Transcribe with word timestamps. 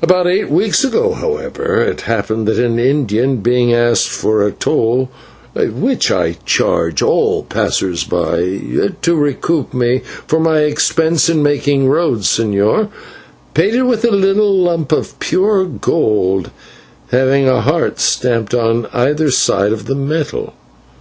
About 0.00 0.28
eight 0.28 0.48
weeks 0.48 0.84
ago, 0.84 1.14
however, 1.14 1.80
it 1.82 2.02
happened 2.02 2.46
that 2.46 2.60
an 2.60 2.78
Indian, 2.78 3.38
being 3.38 3.72
asked 3.74 4.08
for 4.08 4.44
the 4.44 4.52
toll, 4.52 5.10
which 5.56 6.12
I 6.12 6.36
charge 6.46 7.02
all 7.02 7.42
passers 7.42 8.04
by 8.04 8.60
to 9.02 9.16
recoup 9.16 9.74
me 9.74 10.02
for 10.28 10.38
my 10.38 10.60
expense 10.60 11.28
in 11.28 11.42
making 11.42 11.88
roads, 11.88 12.28
señor 12.28 12.88
paid 13.52 13.74
it 13.74 13.82
with 13.82 14.04
a 14.04 14.12
little 14.12 14.56
lump 14.56 14.92
of 14.92 15.18
pure 15.18 15.64
gold 15.64 16.52
having 17.08 17.48
a 17.48 17.60
heart 17.62 17.98
stamped 17.98 18.54
on 18.54 18.86
either 18.92 19.28
side 19.32 19.72
of 19.72 19.86
the 19.86 19.96
metal. 19.96 20.52